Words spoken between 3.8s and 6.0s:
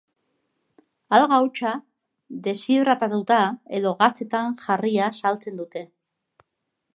edo gatzetan jarria saltzen dute.